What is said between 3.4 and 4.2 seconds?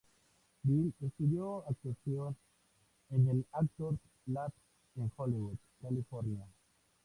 Actors